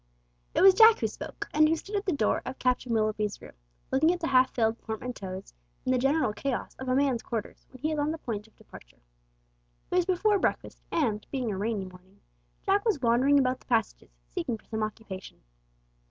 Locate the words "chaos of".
6.33-6.87